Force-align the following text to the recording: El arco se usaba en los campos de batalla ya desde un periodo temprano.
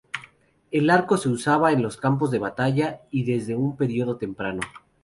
El 0.71 0.89
arco 0.89 1.15
se 1.15 1.29
usaba 1.29 1.71
en 1.73 1.83
los 1.83 1.95
campos 1.95 2.31
de 2.31 2.39
batalla 2.39 3.01
ya 3.13 3.23
desde 3.23 3.55
un 3.55 3.77
periodo 3.77 4.17
temprano. 4.17 4.61